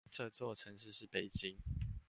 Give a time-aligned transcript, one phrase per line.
[0.09, 1.57] 這座城市是北京